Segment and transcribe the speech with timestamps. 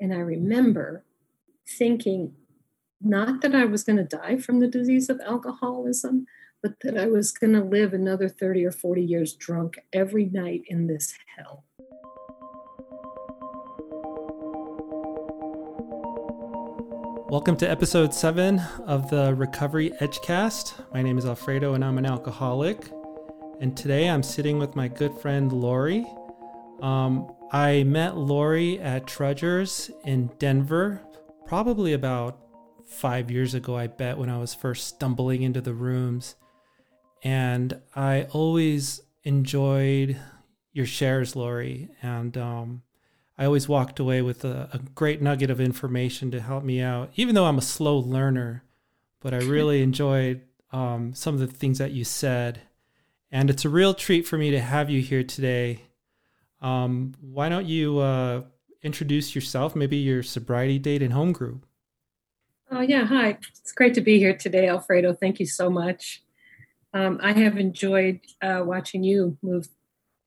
[0.00, 1.02] And I remember
[1.66, 2.36] thinking,
[3.00, 6.24] not that I was going to die from the disease of alcoholism,
[6.62, 10.62] but that I was going to live another 30 or 40 years drunk every night
[10.68, 11.64] in this hell.
[17.28, 20.74] Welcome to episode seven of the Recovery Edgecast.
[20.94, 22.88] My name is Alfredo and I'm an alcoholic.
[23.60, 26.06] And today I'm sitting with my good friend Lori.
[26.80, 31.00] Um, I met Lori at Trudgers in Denver
[31.46, 32.38] probably about
[32.84, 36.36] five years ago, I bet, when I was first stumbling into the rooms.
[37.22, 40.18] And I always enjoyed
[40.72, 41.88] your shares, Lori.
[42.02, 42.82] And um,
[43.38, 47.10] I always walked away with a, a, great nugget of information to help me out,
[47.16, 48.62] even though I'm a slow learner.
[49.20, 52.60] But I really enjoyed um, some of the things that you said.
[53.32, 55.87] And it's a real treat for me to have you here today.
[56.60, 58.42] Um, why don't you uh,
[58.82, 61.66] introduce yourself, maybe your sobriety date and home group?
[62.70, 63.06] Oh, yeah.
[63.06, 63.38] Hi.
[63.60, 65.14] It's great to be here today, Alfredo.
[65.14, 66.22] Thank you so much.
[66.92, 69.68] Um, I have enjoyed uh, watching you move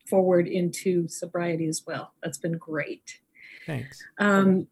[0.07, 2.13] forward into sobriety as well.
[2.23, 3.19] That's been great.
[3.65, 4.03] Thanks.
[4.17, 4.67] Um,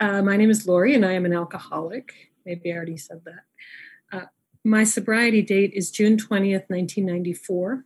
[0.00, 2.12] uh, my name is Lori, and I am an alcoholic.
[2.44, 4.16] Maybe I already said that.
[4.16, 4.26] Uh,
[4.64, 7.84] my sobriety date is June 20th, 1994.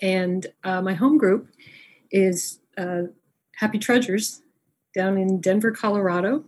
[0.00, 1.48] And uh, my home group
[2.10, 3.02] is uh,
[3.56, 4.42] Happy Trudgers
[4.94, 6.44] down in Denver, Colorado.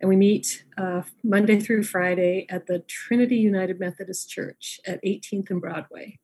[0.00, 5.50] And we meet uh, Monday through Friday at the Trinity United Methodist Church at 18th
[5.50, 6.18] and Broadway.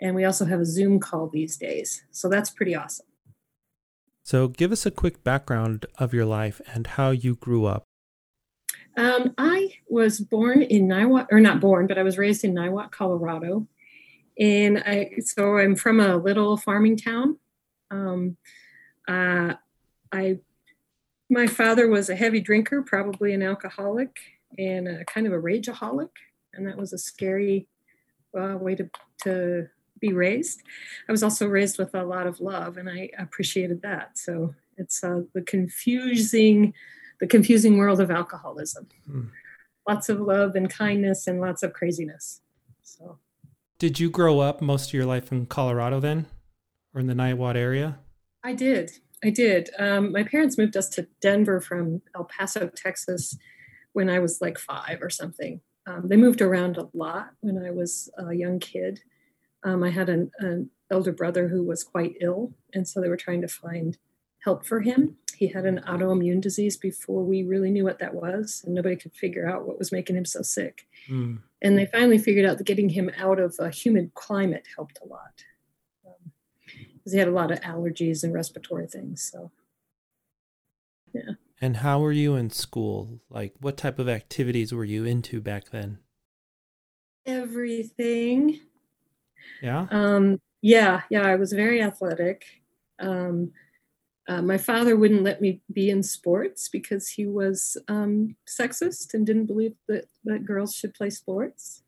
[0.00, 2.02] And we also have a Zoom call these days.
[2.10, 3.06] So that's pretty awesome.
[4.26, 7.84] So, give us a quick background of your life and how you grew up.
[8.96, 12.90] Um, I was born in Niwot, or not born, but I was raised in Niwot,
[12.90, 13.66] Colorado.
[14.38, 17.38] And I, so I'm from a little farming town.
[17.90, 18.36] Um,
[19.06, 19.54] uh,
[20.12, 20.38] I,
[21.30, 24.16] my father was a heavy drinker, probably an alcoholic,
[24.58, 26.10] and a kind of a rageaholic,
[26.52, 27.68] and that was a scary
[28.38, 28.90] uh, way to
[29.22, 29.68] to
[30.00, 30.62] be raised.
[31.08, 34.18] I was also raised with a lot of love, and I appreciated that.
[34.18, 36.74] So it's uh, the confusing,
[37.20, 38.88] the confusing world of alcoholism.
[39.08, 39.30] Mm.
[39.88, 42.40] Lots of love and kindness, and lots of craziness.
[43.78, 46.26] Did you grow up most of your life in Colorado then,
[46.94, 47.98] or in the Niwot area?
[48.42, 48.92] I did.
[49.24, 49.70] I did.
[49.78, 53.36] Um, my parents moved us to Denver from El Paso, Texas,
[53.92, 55.60] when I was like five or something.
[55.86, 59.00] Um, they moved around a lot when I was a young kid.
[59.64, 63.16] Um, I had an, an, elder brother who was quite ill, and so they were
[63.16, 63.96] trying to find
[64.44, 65.16] help for him.
[65.34, 69.12] He had an autoimmune disease before we really knew what that was, and nobody could
[69.14, 70.86] figure out what was making him so sick.
[71.08, 71.40] Mm.
[71.62, 75.08] And they finally figured out that getting him out of a humid climate helped a
[75.08, 75.44] lot
[76.02, 79.22] because um, he had a lot of allergies and respiratory things.
[79.32, 79.50] So,
[81.12, 81.34] yeah.
[81.60, 83.20] And how were you in school?
[83.30, 85.98] Like, what type of activities were you into back then?
[87.24, 88.60] Everything.
[89.62, 89.86] Yeah.
[89.90, 91.26] Um, yeah, yeah.
[91.26, 92.44] I was very athletic.
[92.98, 93.52] Um,
[94.26, 99.26] uh, my father wouldn't let me be in sports because he was um, sexist and
[99.26, 101.82] didn't believe that, that girls should play sports.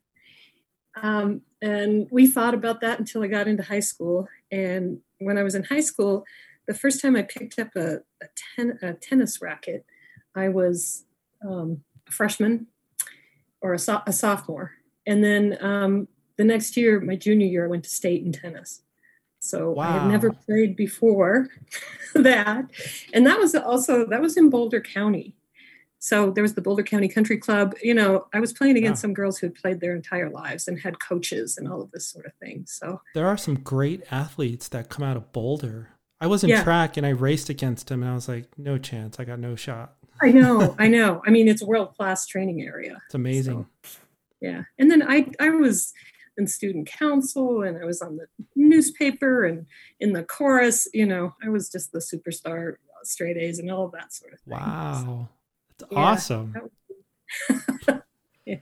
[1.02, 4.28] Um, and we thought about that until I got into high school.
[4.50, 6.24] And when I was in high school,
[6.66, 9.84] the first time I picked up a, a, ten, a tennis racket,
[10.34, 11.04] I was
[11.47, 12.66] um, a freshman
[13.60, 14.72] or a, so- a, sophomore.
[15.06, 18.82] And then um, the next year, my junior year, I went to state in tennis.
[19.48, 19.88] So wow.
[19.88, 21.48] I had never played before
[22.14, 22.66] that.
[23.12, 25.34] And that was also, that was in Boulder County.
[25.98, 27.74] So there was the Boulder County Country Club.
[27.82, 30.78] You know, I was playing against some girls who had played their entire lives and
[30.78, 32.64] had coaches and all of this sort of thing.
[32.68, 35.88] So there are some great athletes that come out of Boulder.
[36.20, 36.62] I was in yeah.
[36.62, 39.18] track and I raced against him and I was like, no chance.
[39.18, 39.96] I got no shot.
[40.22, 41.22] I know, I know.
[41.26, 43.02] I mean, it's a world class training area.
[43.06, 43.66] It's amazing.
[43.82, 43.98] So,
[44.40, 44.62] yeah.
[44.78, 45.92] And then I I was
[46.36, 49.66] in student council and I was on the newspaper and
[50.00, 50.88] in the chorus.
[50.92, 52.74] You know, I was just the superstar,
[53.04, 54.52] straight A's and all of that sort of thing.
[54.52, 55.28] Wow.
[55.78, 56.54] That's yeah, awesome.
[58.47, 58.56] yeah.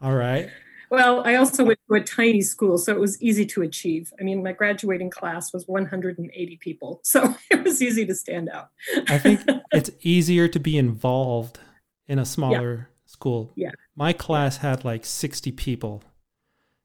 [0.00, 0.50] All right.
[0.90, 4.12] Well, I also went to a tiny school, so it was easy to achieve.
[4.20, 8.68] I mean, my graduating class was 180 people, so it was easy to stand out.
[9.08, 9.40] I think
[9.72, 11.58] it's easier to be involved
[12.06, 13.10] in a smaller yeah.
[13.10, 13.52] school.
[13.56, 13.70] Yeah.
[13.96, 16.02] My class had like 60 people.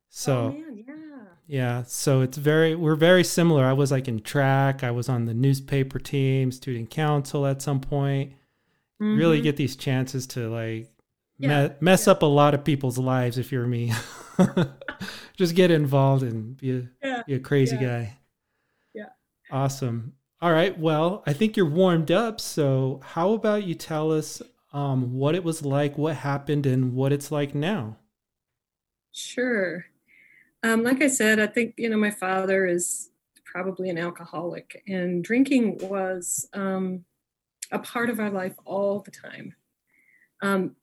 [0.10, 0.94] So oh, man, yeah.
[1.50, 3.64] Yeah, so it's very we're very similar.
[3.64, 7.80] I was like in track, I was on the newspaper team, student council at some
[7.80, 8.34] point.
[9.02, 9.18] Mm-hmm.
[9.18, 10.92] Really get these chances to like
[11.38, 12.12] yeah, me- mess yeah.
[12.12, 13.94] up a lot of people's lives if you're me.
[15.38, 18.18] Just get involved and be a, yeah, be a crazy guy.
[18.94, 19.10] Yeah.
[19.50, 20.14] Awesome.
[20.42, 20.78] All right.
[20.78, 22.42] Well, I think you're warmed up.
[22.42, 24.42] So, how about you tell us
[24.74, 27.98] um, what it was like, what happened, and what it's like now?
[29.12, 29.86] Sure.
[30.64, 33.10] Um, like I said, I think, you know, my father is
[33.46, 37.06] probably an alcoholic, and drinking was um,
[37.72, 39.56] a part of our life all the time.
[40.42, 40.76] Um,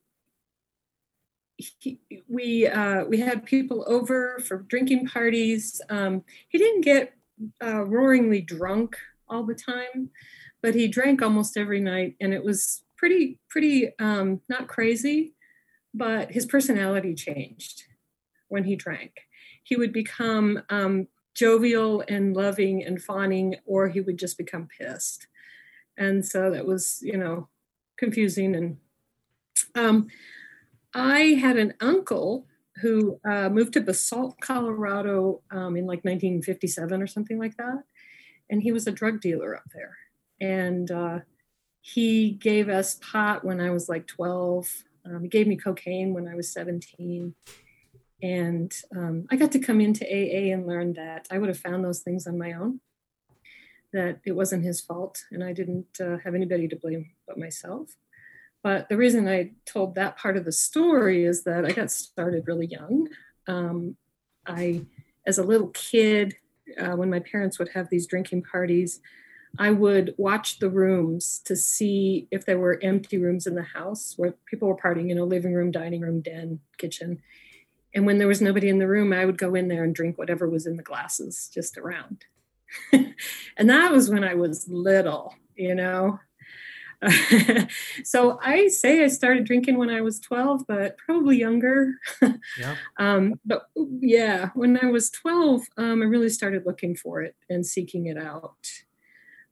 [1.56, 5.80] he, we uh, we had people over for drinking parties.
[5.88, 7.14] Um, he didn't get
[7.62, 8.96] uh, roaringly drunk
[9.28, 10.10] all the time,
[10.62, 15.34] but he drank almost every night, and it was pretty pretty um, not crazy,
[15.92, 17.84] but his personality changed
[18.48, 19.12] when he drank.
[19.64, 25.26] He would become um, jovial and loving and fawning, or he would just become pissed,
[25.98, 27.48] and so that was you know
[27.98, 28.76] confusing and.
[29.76, 30.06] Um,
[30.94, 32.46] I had an uncle
[32.80, 37.82] who uh, moved to Basalt, Colorado um, in like 1957 or something like that.
[38.50, 39.96] And he was a drug dealer up there.
[40.40, 41.20] And uh,
[41.80, 44.68] he gave us pot when I was like 12.
[45.06, 47.34] Um, he gave me cocaine when I was 17.
[48.22, 51.84] And um, I got to come into AA and learn that I would have found
[51.84, 52.80] those things on my own,
[53.92, 57.96] that it wasn't his fault, and I didn't uh, have anybody to blame but myself.
[58.62, 62.48] But the reason I told that part of the story is that I got started
[62.48, 63.08] really young.
[63.46, 63.96] Um,
[64.46, 64.86] I,
[65.26, 66.34] as a little kid,
[66.80, 69.00] uh, when my parents would have these drinking parties,
[69.58, 74.14] I would watch the rooms to see if there were empty rooms in the house
[74.16, 77.20] where people were partying, you know, living room, dining room, den, kitchen.
[77.94, 80.18] And when there was nobody in the room, I would go in there and drink
[80.18, 82.24] whatever was in the glasses just around.
[82.92, 86.18] and that was when I was little, you know.
[88.04, 91.94] so I say I started drinking when I was 12, but probably younger.
[92.58, 92.76] yeah.
[92.98, 97.66] Um, but yeah, when I was 12, um, I really started looking for it and
[97.66, 98.56] seeking it out.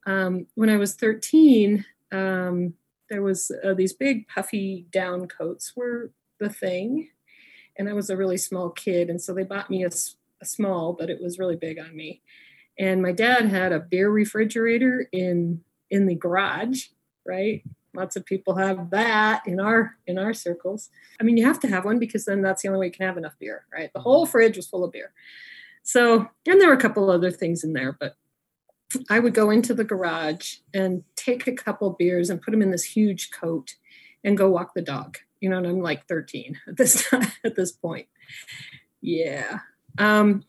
[0.06, 2.74] Um, when I was 13, um,
[3.08, 6.10] there was uh, these big puffy down coats were
[6.40, 7.08] the thing.
[7.78, 9.08] And I was a really small kid.
[9.10, 9.90] And so they bought me a,
[10.40, 12.22] a small, but it was really big on me.
[12.78, 16.86] And my dad had a beer refrigerator in in the garage
[17.24, 17.62] right?
[17.94, 20.88] Lots of people have that in our in our circles.
[21.20, 23.06] I mean, you have to have one because then that's the only way you can
[23.06, 23.90] have enough beer, right?
[23.92, 25.12] The whole fridge was full of beer.
[25.82, 28.16] So, and there were a couple other things in there, but
[29.10, 32.70] I would go into the garage and take a couple beers and put them in
[32.70, 33.75] this huge coat
[34.25, 35.18] and go walk the dog.
[35.42, 38.06] You know, and I'm like 13 at this time, at this point.
[39.00, 39.58] Yeah.
[39.98, 40.44] Um,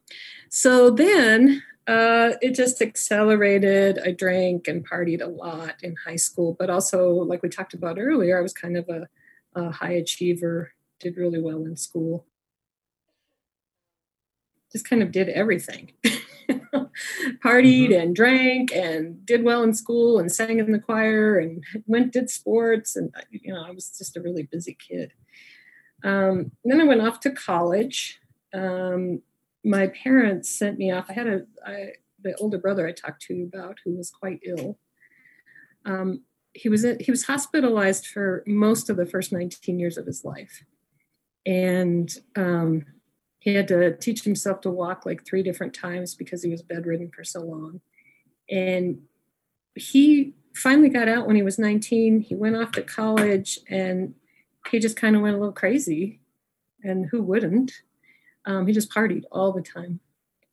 [0.49, 3.97] so then uh, it just accelerated.
[3.97, 7.97] I drank and partied a lot in high school, but also, like we talked about
[7.97, 9.07] earlier, I was kind of a,
[9.59, 12.27] a high achiever, did really well in school.
[14.71, 15.93] Just kind of did everything.
[17.43, 18.01] Partied mm-hmm.
[18.01, 22.29] and drank and did well in school and sang in the choir and went did
[22.29, 25.13] sports and you know I was just a really busy kid.
[26.03, 28.19] Um, then I went off to college.
[28.53, 29.21] Um,
[29.63, 31.05] my parents sent me off.
[31.09, 34.39] I had a I, the older brother I talked to you about who was quite
[34.45, 34.77] ill.
[35.85, 36.21] Um,
[36.53, 40.63] he was he was hospitalized for most of the first 19 years of his life,
[41.45, 42.85] and um,
[43.43, 47.11] he had to teach himself to walk like three different times because he was bedridden
[47.13, 47.81] for so long.
[48.49, 49.01] And
[49.75, 52.21] he finally got out when he was 19.
[52.21, 54.13] He went off to college and
[54.71, 56.21] he just kind of went a little crazy.
[56.85, 57.73] And who wouldn't?
[58.45, 59.99] Um, he just partied all the time.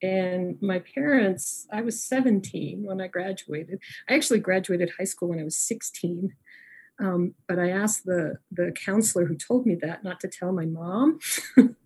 [0.02, 3.78] And my parents, I was 17 when I graduated.
[4.08, 6.34] I actually graduated high school when I was 16.
[6.98, 10.66] Um, but I asked the, the counselor who told me that not to tell my
[10.66, 11.20] mom.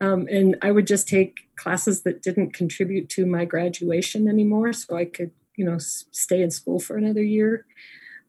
[0.00, 4.96] um, and I would just take classes that didn't contribute to my graduation anymore so
[4.96, 7.66] I could, you know, stay in school for another year.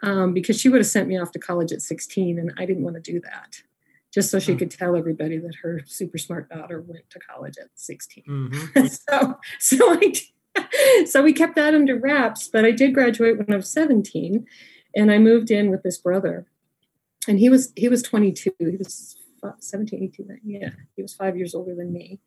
[0.03, 2.83] Um, because she would have sent me off to college at 16 and I didn't
[2.83, 3.63] want to do that
[4.13, 4.59] just so she hmm.
[4.59, 8.23] could tell everybody that her super smart daughter went to college at 16.
[8.27, 8.85] Mm-hmm.
[9.09, 13.57] so, so I, so we kept that under wraps, but I did graduate when I
[13.57, 14.45] was 17
[14.95, 16.47] and I moved in with this brother
[17.27, 18.51] and he was, he was 22.
[18.57, 19.17] He was
[19.59, 20.39] 17, 18.
[20.43, 20.69] Yeah.
[20.95, 22.19] He was five years older than me.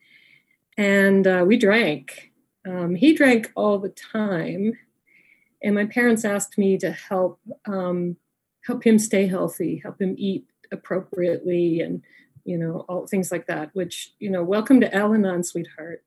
[0.77, 2.33] And uh, we drank.
[2.69, 4.73] Um, he drank all the time.
[5.63, 8.17] And my parents asked me to help um,
[8.65, 12.03] help him stay healthy, help him eat appropriately and
[12.45, 16.05] you know all things like that which you know welcome to al-anon sweetheart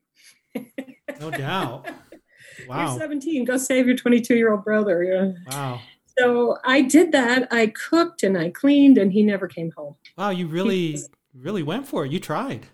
[1.20, 1.88] no doubt
[2.68, 5.32] wow you're 17 go save your 22 year old brother yeah.
[5.50, 5.80] wow
[6.18, 10.30] so i did that i cooked and i cleaned and he never came home wow
[10.30, 10.98] you really
[11.34, 12.66] really went for it you tried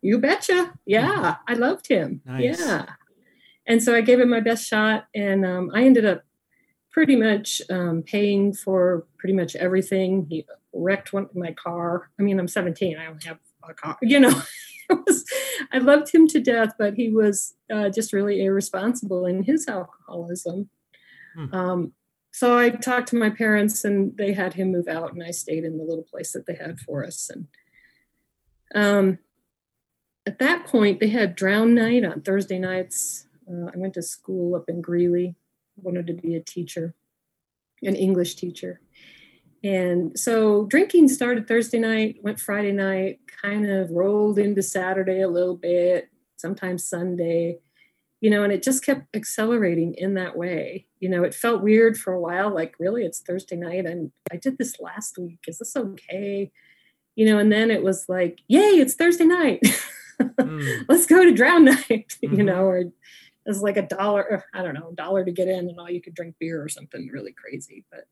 [0.00, 1.52] you betcha yeah mm-hmm.
[1.52, 2.60] i loved him nice.
[2.60, 2.86] yeah
[3.66, 6.24] and so I gave him my best shot, and um, I ended up
[6.90, 10.26] pretty much um, paying for pretty much everything.
[10.28, 12.10] He wrecked one, my car.
[12.18, 12.98] I mean, I'm 17.
[12.98, 13.38] I don't have
[13.68, 13.96] a car.
[14.02, 14.42] You know,
[14.90, 15.24] was,
[15.72, 20.68] I loved him to death, but he was uh, just really irresponsible in his alcoholism.
[21.36, 21.54] Hmm.
[21.54, 21.92] Um,
[22.32, 25.64] so I talked to my parents, and they had him move out, and I stayed
[25.64, 27.30] in the little place that they had for us.
[27.30, 27.46] And
[28.74, 29.18] um,
[30.26, 33.26] at that point, they had drown night on Thursday nights.
[33.46, 35.36] Uh, I went to school up in Greeley,
[35.76, 36.94] wanted to be a teacher,
[37.82, 38.80] an English teacher.
[39.62, 45.28] And so drinking started Thursday night, went Friday night, kind of rolled into Saturday a
[45.28, 47.58] little bit, sometimes Sunday,
[48.22, 50.86] you know, and it just kept accelerating in that way.
[51.00, 54.36] You know, it felt weird for a while, like, really, it's Thursday night and I
[54.36, 55.40] did this last week.
[55.48, 56.52] Is this okay?
[57.16, 59.60] You know, and then it was like, yay, it's Thursday night.
[60.20, 60.84] mm.
[60.88, 62.36] Let's go to drown night, mm-hmm.
[62.36, 62.84] you know, or
[63.44, 66.00] it's like a dollar, I don't know, a dollar to get in and all you
[66.00, 67.84] could drink beer or something really crazy.
[67.90, 68.06] But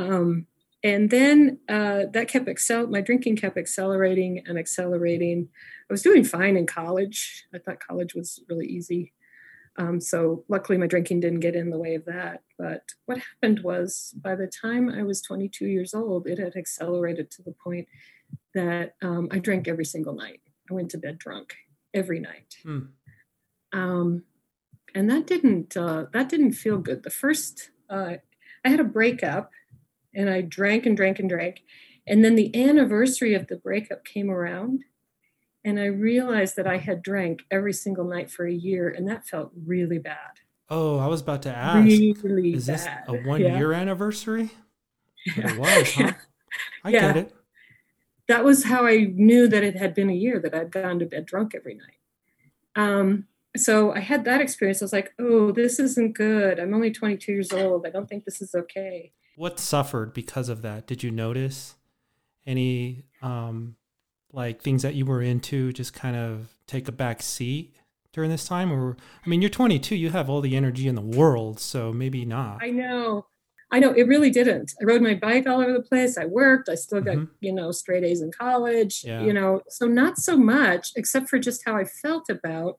[0.00, 0.46] um
[0.84, 5.48] and then uh, that kept excel my drinking kept accelerating and accelerating
[5.88, 9.12] i was doing fine in college i thought college was really easy
[9.78, 13.60] um, so luckily my drinking didn't get in the way of that but what happened
[13.62, 17.88] was by the time i was 22 years old it had accelerated to the point
[18.54, 21.54] that um, i drank every single night i went to bed drunk
[21.94, 22.80] every night hmm.
[23.72, 24.22] um,
[24.94, 28.14] and that didn't uh, that didn't feel good the first uh,
[28.64, 29.50] i had a breakup
[30.14, 31.62] and I drank and drank and drank.
[32.06, 34.84] And then the anniversary of the breakup came around,
[35.64, 39.26] and I realized that I had drank every single night for a year, and that
[39.26, 40.40] felt really bad.
[40.68, 41.84] Oh, I was about to ask.
[41.84, 43.04] Really is this bad.
[43.06, 43.58] a one yeah.
[43.58, 44.50] year anniversary?
[45.36, 45.52] Yeah.
[45.52, 46.12] It was, huh?
[46.84, 47.00] I yeah.
[47.00, 47.34] get it.
[48.28, 51.06] That was how I knew that it had been a year that I'd gone to
[51.06, 51.98] bed drunk every night.
[52.74, 53.26] Um,
[53.56, 54.80] so I had that experience.
[54.80, 56.58] I was like, oh, this isn't good.
[56.58, 57.86] I'm only 22 years old.
[57.86, 59.12] I don't think this is okay.
[59.36, 60.86] What suffered because of that?
[60.86, 61.76] Did you notice
[62.46, 63.76] any um,
[64.32, 67.74] like things that you were into just kind of take a back seat
[68.12, 68.72] during this time?
[68.72, 72.24] Or I mean, you're 22, you have all the energy in the world, so maybe
[72.24, 72.62] not.
[72.62, 73.26] I know.
[73.72, 74.74] I know it really didn't.
[74.80, 76.18] I rode my bike all over the place.
[76.18, 76.68] I worked.
[76.68, 77.32] I still got, mm-hmm.
[77.40, 79.22] you know, straight A's in college, yeah.
[79.22, 82.78] you know, so not so much, except for just how I felt about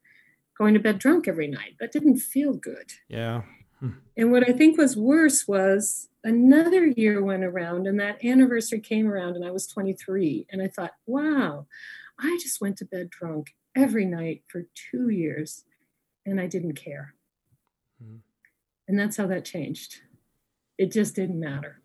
[0.55, 1.77] going to bed drunk every night.
[1.79, 2.91] That didn't feel good.
[3.10, 3.41] Yeah.
[3.84, 3.98] Hmm.
[4.16, 9.08] And what I think was worse was another year went around and that anniversary came
[9.08, 11.68] around and I was 23 and I thought, wow,
[12.18, 15.66] I just went to bed drunk every night for two years
[16.25, 17.16] and I didn't care.
[18.02, 18.18] Mm-hmm.
[18.88, 20.00] And that's how that changed.
[20.78, 21.82] It just didn't matter.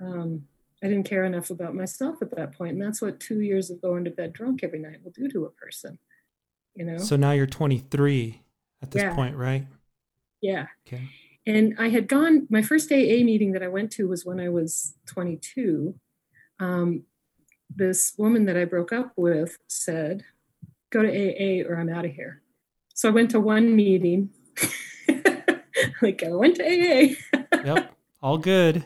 [0.00, 0.46] Um,
[0.82, 3.80] I didn't care enough about myself at that point, and that's what two years of
[3.80, 5.98] going to bed drunk every night will do to a person.
[6.74, 6.98] You know.
[6.98, 8.42] So now you're 23
[8.82, 9.14] at this yeah.
[9.14, 9.66] point, right?
[10.46, 10.66] Yeah.
[10.86, 11.08] Okay.
[11.44, 14.48] And I had gone, my first AA meeting that I went to was when I
[14.48, 15.94] was 22.
[16.60, 17.02] Um,
[17.74, 20.24] this woman that I broke up with said,
[20.90, 22.42] Go to AA or I'm out of here.
[22.94, 24.30] So I went to one meeting.
[26.00, 27.16] like, I went to AA.
[27.64, 27.92] yep.
[28.22, 28.84] All good.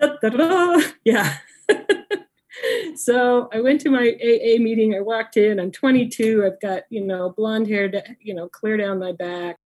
[0.00, 1.38] Da, da, da, yeah.
[2.94, 4.94] so I went to my AA meeting.
[4.94, 5.58] I walked in.
[5.58, 6.46] I'm 22.
[6.46, 9.58] I've got, you know, blonde hair, you know, clear down my back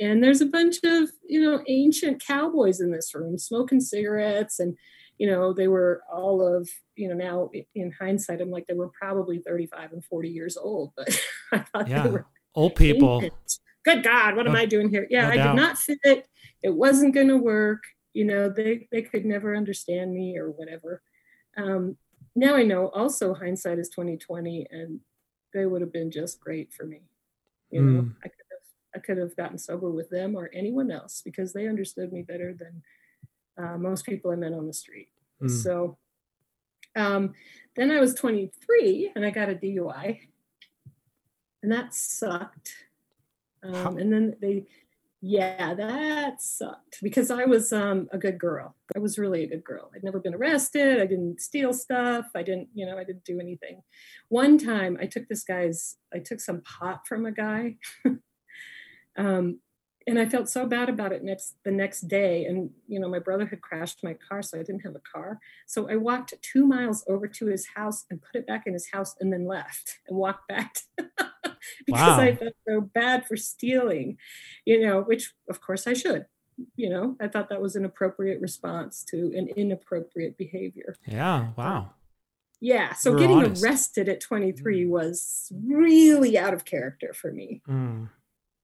[0.00, 4.76] and there's a bunch of you know ancient cowboys in this room smoking cigarettes and
[5.18, 8.90] you know they were all of you know now in hindsight i'm like they were
[9.00, 11.08] probably 35 and 40 years old but
[11.52, 12.02] i thought yeah.
[12.02, 13.58] they were old people ancient.
[13.84, 15.56] good god what no, am i doing here yeah no i doubt.
[15.56, 16.26] did not fit
[16.62, 17.82] it wasn't going to work
[18.14, 21.02] you know they they could never understand me or whatever
[21.56, 21.96] um
[22.34, 25.00] now i know also hindsight is 2020 and
[25.54, 27.02] they would have been just great for me
[27.70, 28.14] you know mm.
[28.24, 28.28] i
[28.98, 32.52] I could have gotten sober with them or anyone else because they understood me better
[32.52, 32.82] than
[33.62, 35.08] uh, most people I met on the street.
[35.42, 35.50] Mm.
[35.50, 35.98] So
[36.96, 37.34] um,
[37.76, 40.18] then I was 23 and I got a DUI,
[41.62, 42.72] and that sucked.
[43.62, 44.66] Um, and then they,
[45.20, 48.74] yeah, that sucked because I was um, a good girl.
[48.94, 49.90] I was really a good girl.
[49.94, 51.00] I'd never been arrested.
[51.00, 52.26] I didn't steal stuff.
[52.34, 53.82] I didn't, you know, I didn't do anything.
[54.28, 57.76] One time I took this guy's, I took some pot from a guy.
[59.18, 59.58] Um,
[60.08, 62.46] and I felt so bad about it next the next day.
[62.46, 65.38] And you know, my brother had crashed my car, so I didn't have a car.
[65.66, 68.90] So I walked two miles over to his house and put it back in his
[68.90, 72.20] house, and then left and walked back because wow.
[72.20, 74.16] I felt so bad for stealing.
[74.64, 76.24] You know, which of course I should.
[76.74, 80.96] You know, I thought that was an appropriate response to an inappropriate behavior.
[81.06, 81.50] Yeah.
[81.54, 81.90] Wow.
[82.60, 82.94] Yeah.
[82.94, 83.62] So We're getting honest.
[83.62, 84.88] arrested at 23 mm.
[84.88, 87.62] was really out of character for me.
[87.68, 88.08] Mm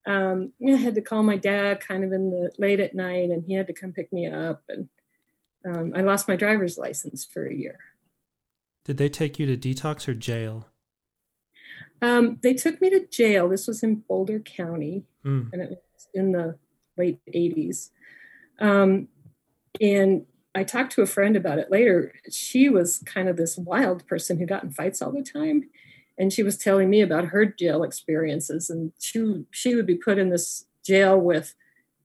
[0.07, 3.45] um, I had to call my dad kind of in the late at night, and
[3.45, 4.63] he had to come pick me up.
[4.69, 4.89] And
[5.67, 7.79] um, I lost my driver's license for a year.
[8.85, 10.69] Did they take you to detox or jail?
[12.03, 13.49] Um, they took me to jail.
[13.49, 15.51] This was in Boulder County, Mm.
[15.55, 16.59] and it was in the
[16.99, 17.89] late 80s.
[18.61, 19.09] Um,
[19.81, 22.13] and I talked to a friend about it later.
[22.31, 25.71] She was kind of this wild person who got in fights all the time.
[26.17, 28.71] And she was telling me about her jail experiences.
[28.71, 31.55] And she, she would be put in this jail with,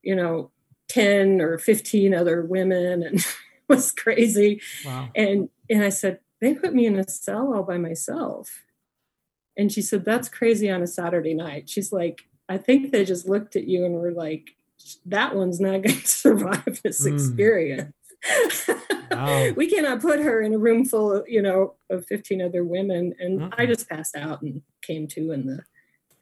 [0.02, 0.52] you know,
[0.88, 3.24] 10 or 15 other women and
[3.68, 4.62] was crazy.
[4.86, 5.10] Wow.
[5.16, 8.64] And and I said, they put me in a cell all by myself.
[9.56, 11.70] And she said, that's crazy on a Saturday night.
[11.70, 14.52] She's like, I think they just looked at you and were like,
[15.06, 17.14] that one's not going to survive this Mm.
[17.14, 17.94] experience.
[19.12, 19.52] Wow.
[19.56, 23.14] we cannot put her in a room full of, you know, of 15 other women.
[23.20, 23.68] And I Mm-mm.
[23.68, 25.64] just passed out and came to in the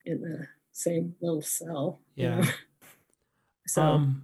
[0.06, 2.00] in the same little cell.
[2.16, 2.42] you Yeah.
[2.42, 2.48] know.
[3.68, 4.24] So Um,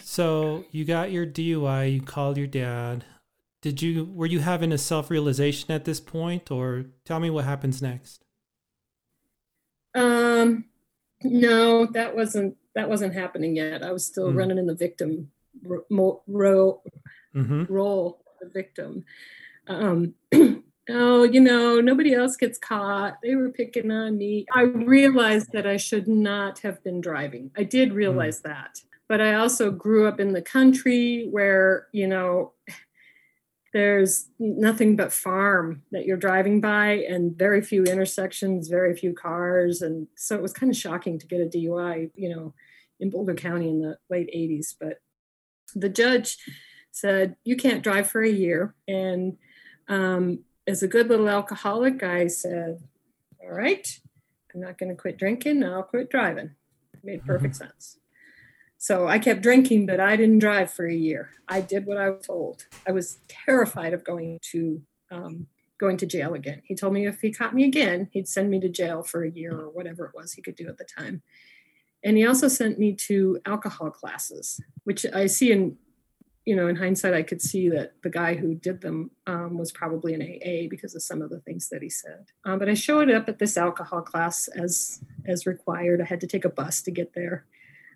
[0.00, 3.04] so you got your DUI, you called your dad.
[3.62, 7.80] Did you were you having a self-realization at this point or tell me what happens
[7.80, 8.24] next?
[9.94, 10.66] Um,
[11.22, 13.82] no, that wasn't that wasn't happening yet.
[13.82, 14.36] I was still Mm.
[14.36, 15.30] running in the victim
[15.62, 16.22] ro-
[17.34, 17.68] Mhm.
[17.68, 19.04] role, the victim.
[19.68, 20.14] Um,
[20.90, 23.18] oh, you know, nobody else gets caught.
[23.22, 24.46] They were picking on me.
[24.52, 27.50] I realized that I should not have been driving.
[27.56, 32.52] I did realize that, but I also grew up in the country where you know
[33.72, 39.80] there's nothing but farm that you're driving by and very few intersections very few cars
[39.80, 42.54] and so it was kind of shocking to get a dui you know
[43.00, 44.98] in boulder county in the late 80s but
[45.74, 46.36] the judge
[46.92, 49.36] said you can't drive for a year and
[49.88, 52.80] um, as a good little alcoholic i said
[53.42, 54.00] all right
[54.54, 56.50] i'm not going to quit drinking i'll quit driving
[56.94, 57.98] it made perfect sense
[58.82, 61.30] so I kept drinking, but I didn't drive for a year.
[61.46, 62.66] I did what I was told.
[62.84, 65.46] I was terrified of going to um,
[65.78, 66.62] going to jail again.
[66.64, 69.30] He told me if he caught me again, he'd send me to jail for a
[69.30, 71.22] year or whatever it was he could do at the time.
[72.02, 75.76] And he also sent me to alcohol classes, which I see in,
[76.44, 79.70] you know, in hindsight, I could see that the guy who did them um, was
[79.70, 82.26] probably an AA because of some of the things that he said.
[82.44, 86.00] Um, but I showed up at this alcohol class as as required.
[86.00, 87.46] I had to take a bus to get there.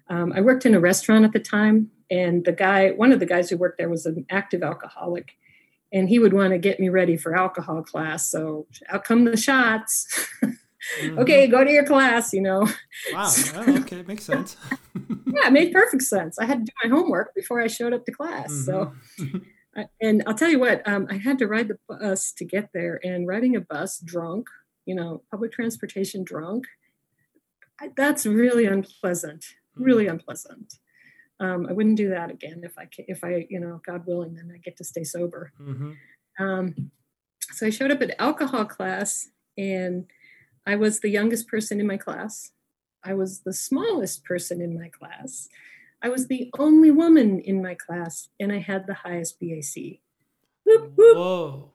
[0.08, 3.26] Um, I worked in a restaurant at the time, and the guy, one of the
[3.26, 5.32] guys who worked there, was an active alcoholic,
[5.92, 8.30] and he would want to get me ready for alcohol class.
[8.30, 10.06] So out come the shots.
[11.00, 11.18] Mhm.
[11.20, 12.32] okay, go to your class.
[12.32, 12.68] You know,
[13.12, 13.30] Wow.
[13.54, 14.56] Oh, okay, makes sense.
[14.94, 16.38] yeah, it made perfect sense.
[16.38, 18.52] I had to do my homework before I showed up to class.
[18.64, 19.44] So, Mhm.
[19.76, 22.70] I- and I'll tell you what, um, I had to ride the bus to get
[22.72, 24.46] there, and riding a bus drunk,
[24.86, 26.64] you know, public transportation drunk,
[27.80, 29.44] I, that's really unpleasant.
[29.74, 30.74] Really unpleasant.
[31.40, 34.50] Um, I wouldn't do that again if I if I you know God willing then
[34.54, 35.52] I get to stay sober.
[35.60, 35.96] Mhm.
[36.38, 36.90] Um,
[37.52, 40.06] so I showed up at alcohol class, and
[40.66, 42.50] I was the youngest person in my class.
[43.04, 45.48] I was the smallest person in my class.
[46.02, 50.00] I was the only woman in my class, and I had the highest BAC.
[50.64, 51.16] Whoop, whoop.
[51.16, 51.72] Whoa.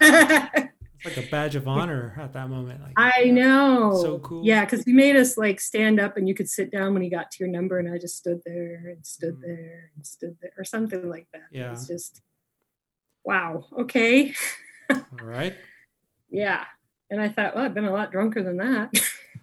[0.00, 2.82] it's like a badge of honor at that moment.
[2.82, 3.96] Like, I know.
[4.02, 4.44] So cool.
[4.44, 7.08] Yeah, because he made us like stand up and you could sit down when he
[7.08, 9.42] got to your number, and I just stood there and stood Mm.
[9.42, 11.46] there and stood there, or something like that.
[11.52, 11.72] Yeah.
[11.72, 12.20] It's just,
[13.24, 14.34] wow, okay.
[14.90, 15.54] All right.
[16.30, 16.64] Yeah.
[17.14, 18.92] And I thought, well, I've been a lot drunker than that.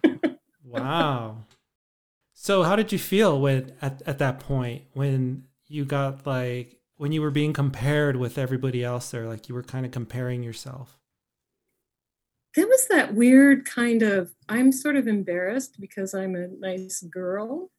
[0.64, 1.44] Wow.
[2.32, 7.12] So how did you feel when at, at that point when you got like when
[7.12, 10.98] you were being compared with everybody else there, like you were kind of comparing yourself?
[12.54, 17.70] there was that weird kind of, I'm sort of embarrassed because I'm a nice girl.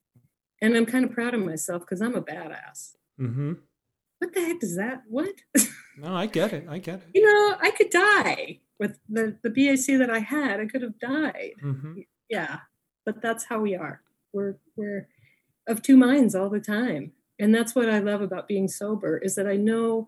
[0.62, 2.96] And I'm kind of proud of myself because I'm a badass.
[3.20, 3.54] Mm-hmm.
[4.20, 5.04] What the heck does that?
[5.08, 5.34] What?
[5.96, 6.66] No, I get it.
[6.68, 7.10] I get it.
[7.14, 10.60] you know, I could die with the, the BAC that I had.
[10.60, 11.54] I could have died.
[11.64, 11.94] Mm-hmm.
[12.30, 12.54] yeah
[13.06, 13.98] but that's how we are
[14.34, 15.04] we're we're
[15.72, 17.04] of two minds all the time
[17.42, 20.08] and that's what i love about being sober is that i know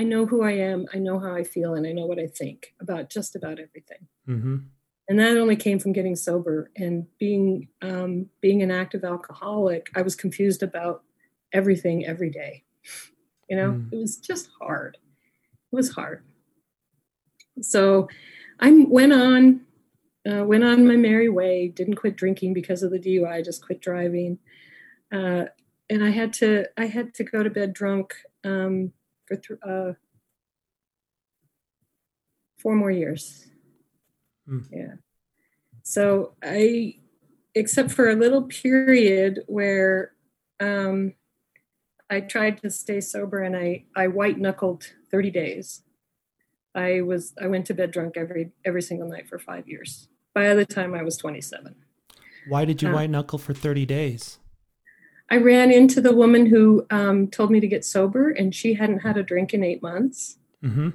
[0.00, 2.26] i know who i am i know how i feel and i know what i
[2.40, 4.02] think about just about everything
[4.32, 4.56] Mm-hmm.
[5.08, 10.02] and that only came from getting sober and being um, being an active alcoholic i
[10.08, 10.96] was confused about
[11.60, 12.54] everything every day
[13.50, 13.92] you know Mm.
[13.92, 14.92] it was just hard
[15.72, 16.22] it was hard
[17.62, 18.08] so
[18.60, 19.60] i went on
[20.30, 23.80] uh, went on my merry way didn't quit drinking because of the dui just quit
[23.80, 24.38] driving
[25.12, 25.44] uh,
[25.88, 28.92] and i had to i had to go to bed drunk um,
[29.26, 29.92] for th- uh,
[32.58, 33.46] four more years
[34.48, 34.66] Mm.
[34.72, 34.94] yeah
[35.82, 36.96] so i
[37.54, 40.12] except for a little period where
[40.60, 41.14] um,
[42.08, 45.82] I tried to stay sober and I, I white knuckled 30 days.
[46.74, 50.08] I was I went to bed drunk every every single night for five years.
[50.34, 51.74] By the time I was 27.
[52.48, 54.38] Why did you uh, white knuckle for 30 days?
[55.30, 59.00] I ran into the woman who um, told me to get sober, and she hadn't
[59.00, 60.38] had a drink in eight months.
[60.64, 60.90] Mm-hmm.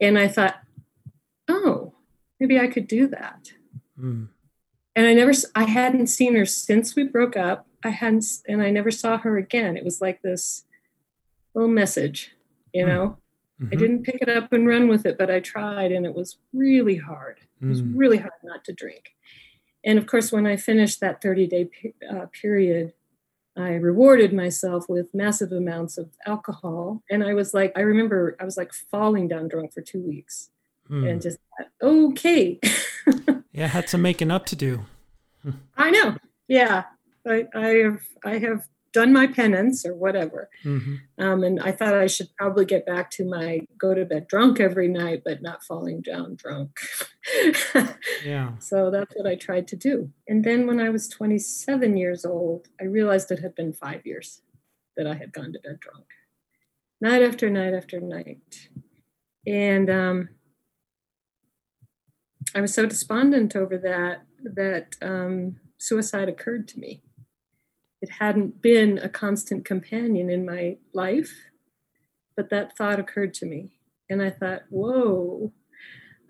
[0.00, 0.60] And I thought,
[1.48, 1.94] oh,
[2.38, 3.52] maybe I could do that.
[4.00, 4.28] Mm.
[4.94, 7.66] And I never, I hadn't seen her since we broke up.
[7.82, 9.76] I hadn't, and I never saw her again.
[9.76, 10.64] It was like this
[11.54, 12.32] little message,
[12.72, 12.88] you mm.
[12.88, 13.18] know.
[13.60, 13.72] Mm-hmm.
[13.72, 16.38] I didn't pick it up and run with it, but I tried, and it was
[16.52, 17.40] really hard.
[17.62, 17.92] It was mm.
[17.94, 19.14] really hard not to drink.
[19.84, 21.70] And of course, when I finished that 30 day
[22.10, 22.92] uh, period,
[23.56, 27.02] I rewarded myself with massive amounts of alcohol.
[27.10, 30.50] And I was like, I remember I was like falling down drunk for two weeks
[30.90, 31.08] mm.
[31.08, 31.38] and just,
[31.80, 32.60] okay.
[33.52, 34.84] yeah, had some making up to do.
[35.76, 36.16] I know.
[36.48, 36.84] Yeah.
[37.26, 40.48] I, I have, I have done my penance or whatever.
[40.64, 40.94] Mm-hmm.
[41.22, 44.58] Um, and I thought I should probably get back to my go to bed drunk
[44.58, 46.78] every night, but not falling down drunk.
[48.24, 48.56] yeah.
[48.58, 50.10] So that's what I tried to do.
[50.26, 54.40] And then when I was 27 years old, I realized it had been five years
[54.96, 56.06] that I had gone to bed drunk,
[56.98, 58.70] night after night after night.
[59.46, 60.30] And um,
[62.54, 64.22] I was so despondent over that
[64.54, 67.02] that um, suicide occurred to me
[68.06, 71.32] it hadn't been a constant companion in my life,
[72.36, 73.80] but that thought occurred to me.
[74.08, 75.52] And I thought, whoa.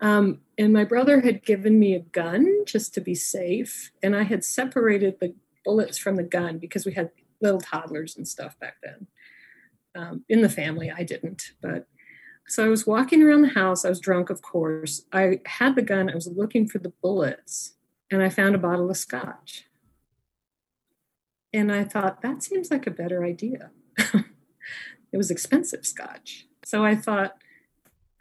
[0.01, 3.91] Um, and my brother had given me a gun just to be safe.
[4.01, 7.11] And I had separated the bullets from the gun because we had
[7.41, 9.05] little toddlers and stuff back then.
[9.95, 11.51] Um, in the family, I didn't.
[11.61, 11.85] But
[12.47, 13.85] so I was walking around the house.
[13.85, 15.03] I was drunk, of course.
[15.13, 16.09] I had the gun.
[16.09, 17.73] I was looking for the bullets.
[18.09, 19.65] And I found a bottle of scotch.
[21.57, 23.71] And I thought, that seems like a better idea.
[23.97, 26.45] it was expensive scotch.
[26.63, 27.35] So I thought,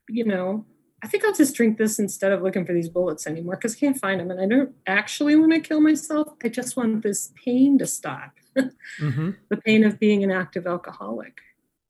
[0.08, 0.64] you know,
[1.02, 3.78] I think I'll just drink this instead of looking for these bullets anymore because I
[3.78, 4.30] can't find them.
[4.30, 6.28] And I don't actually want to kill myself.
[6.42, 9.32] I just want this pain to stop mm-hmm.
[9.50, 11.38] the pain of being an active alcoholic.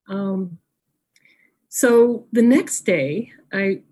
[0.08, 0.58] Um,
[1.68, 3.82] so the next day, I,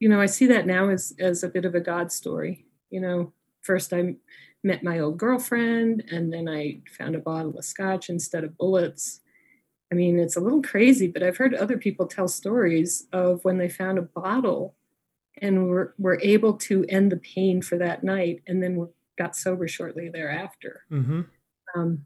[0.00, 2.66] you know, I see that now as, as a bit of a God story.
[2.90, 4.16] You know, first I
[4.62, 9.20] met my old girlfriend, and then I found a bottle of scotch instead of bullets.
[9.90, 13.58] I mean, it's a little crazy, but I've heard other people tell stories of when
[13.58, 14.74] they found a bottle
[15.38, 19.68] and were, were able to end the pain for that night and then got sober
[19.68, 20.84] shortly thereafter.
[20.90, 21.22] Mm-hmm.
[21.74, 22.04] Um,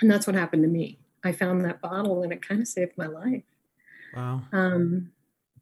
[0.00, 0.98] and that's what happened to me.
[1.22, 3.44] I found that bottle and it kind of saved my life.
[4.16, 4.42] Wow.
[4.52, 5.10] Um,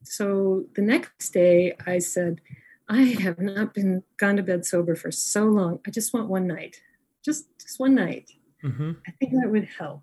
[0.05, 2.41] so the next day I said,
[2.89, 5.81] I have not been gone to bed sober for so long.
[5.87, 6.77] I just want one night,
[7.25, 8.31] just just one night.
[8.65, 8.93] Mm-hmm.
[9.07, 10.03] I think that would help.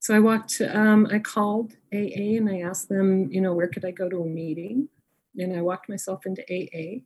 [0.00, 0.60] So I walked.
[0.60, 4.22] Um, I called AA and I asked them, you know, where could I go to
[4.22, 4.88] a meeting?
[5.36, 7.02] And I walked myself into AA,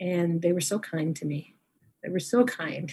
[0.00, 1.54] and they were so kind to me.
[2.02, 2.92] They were so kind.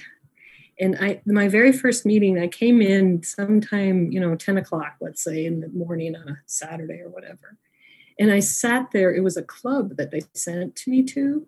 [0.80, 5.24] And I, my very first meeting, I came in sometime, you know, 10 o'clock, let's
[5.24, 7.58] say in the morning on a Saturday or whatever
[8.22, 11.48] and I sat there, it was a club that they sent me to.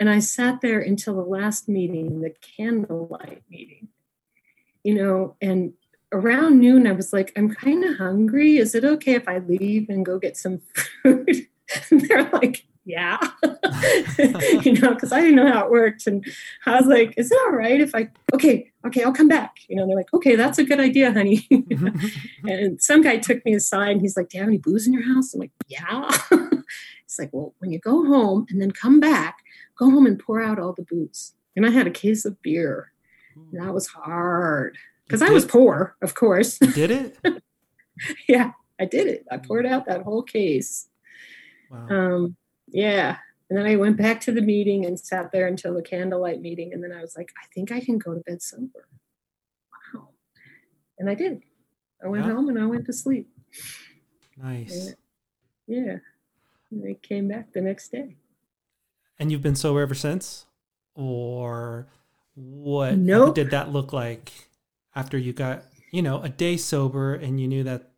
[0.00, 3.88] And I sat there until the last meeting, the candlelight meeting,
[4.82, 5.74] you know, and
[6.12, 8.56] around noon, I was like, I'm kind of hungry.
[8.56, 10.62] Is it okay if I leave and go get some
[11.02, 11.46] food?
[11.90, 13.18] and they're like, yeah,
[14.62, 16.06] you know, because I didn't know how it worked.
[16.06, 16.24] And
[16.64, 19.56] I was like, is it all right if I, okay, okay, I'll come back.
[19.68, 21.46] You know, they're like, okay, that's a good idea, honey.
[22.44, 24.92] and some guy took me aside and he's like, do you have any booze in
[24.92, 25.34] your house?
[25.34, 26.10] I'm like, yeah.
[27.14, 29.38] It's like, well, when you go home and then come back,
[29.78, 31.34] go home and pour out all the booze.
[31.54, 32.90] And I had a case of beer.
[33.36, 36.58] And that was hard because I was poor, of course.
[36.58, 37.16] did it?
[38.28, 39.26] yeah, I did it.
[39.30, 40.88] I poured out that whole case.
[41.70, 41.86] Wow.
[41.88, 43.18] Um, yeah.
[43.50, 46.72] And then I went back to the meeting and sat there until the candlelight meeting.
[46.72, 48.88] And then I was like, I think I can go to bed sober.
[49.94, 50.08] Wow.
[50.98, 51.42] And I did.
[52.02, 52.32] I went yeah.
[52.32, 53.28] home and I went to sleep.
[54.36, 54.88] Nice.
[54.88, 54.96] And,
[55.66, 55.96] yeah.
[56.70, 58.16] And I came back the next day.
[59.18, 60.46] And you've been sober ever since?
[60.94, 61.86] Or
[62.34, 63.34] what nope.
[63.34, 64.32] did that look like
[64.94, 67.90] after you got, you know, a day sober and you knew that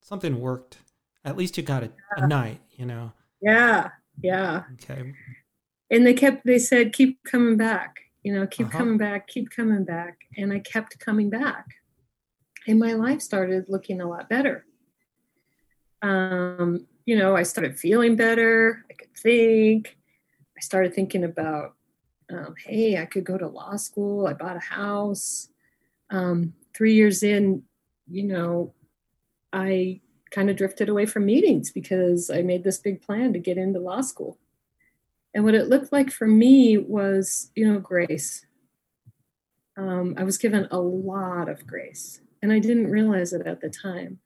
[0.00, 0.78] something worked?
[1.24, 3.12] At least you got a, a night, you know?
[3.40, 3.90] Yeah.
[4.22, 4.64] Yeah.
[4.74, 5.14] Okay.
[5.90, 8.78] And they kept, they said, keep coming back, you know, keep uh-huh.
[8.78, 10.18] coming back, keep coming back.
[10.36, 11.66] And I kept coming back.
[12.66, 14.66] And my life started looking a lot better.
[16.02, 18.84] Um, you know, I started feeling better.
[18.90, 19.96] I could think.
[20.56, 21.74] I started thinking about
[22.30, 24.26] um, hey, I could go to law school.
[24.26, 25.48] I bought a house.
[26.10, 27.62] Um, three years in,
[28.06, 28.74] you know,
[29.52, 33.58] I kind of drifted away from meetings because I made this big plan to get
[33.58, 34.38] into law school.
[35.34, 38.46] And what it looked like for me was, you know, grace.
[39.76, 43.68] Um, I was given a lot of grace, and I didn't realize it at the
[43.68, 44.18] time.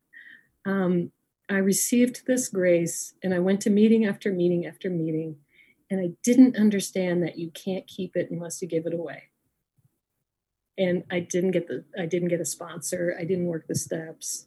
[0.64, 1.12] Um,
[1.50, 5.36] I received this grace, and I went to meeting after meeting after meeting,
[5.90, 9.24] and I didn't understand that you can't keep it unless you give it away.
[10.78, 13.14] And I didn't get the I didn't get a sponsor.
[13.18, 14.46] I didn't work the steps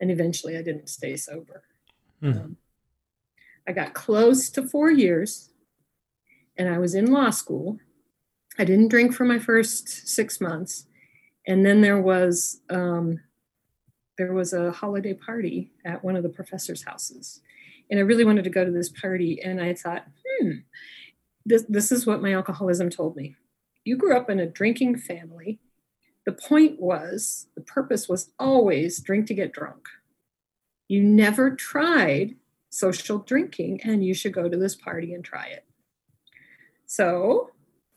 [0.00, 1.62] and eventually I didn't stay sober.
[2.20, 2.32] Hmm.
[2.32, 2.56] Um,
[3.68, 5.50] I got close to four years,
[6.56, 7.78] and I was in law school.
[8.58, 10.86] I didn't drink for my first six months,
[11.46, 13.20] and then there was um,
[14.18, 17.40] there was a holiday party at one of the professors' houses,
[17.90, 19.40] and I really wanted to go to this party.
[19.42, 20.50] And I thought, hmm,
[21.44, 23.36] this this is what my alcoholism told me.
[23.84, 25.60] You grew up in a drinking family
[26.26, 29.86] the point was, the purpose was always drink to get drunk.
[30.88, 32.34] You never tried
[32.68, 35.64] social drinking, and you should go to this party and try it.
[36.84, 37.50] So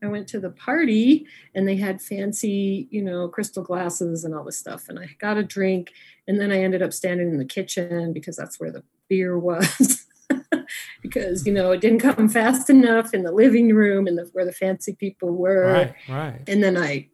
[0.03, 4.43] I went to the party and they had fancy, you know, crystal glasses and all
[4.43, 4.87] this stuff.
[4.87, 5.91] And I got a drink.
[6.27, 10.07] And then I ended up standing in the kitchen because that's where the beer was.
[11.01, 14.45] because, you know, it didn't come fast enough in the living room and the, where
[14.45, 15.73] the fancy people were.
[15.73, 16.41] Right, right.
[16.47, 17.09] And then I